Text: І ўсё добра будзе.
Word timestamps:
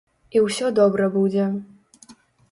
І 0.37 0.41
ўсё 0.45 0.69
добра 0.79 1.09
будзе. 1.17 1.45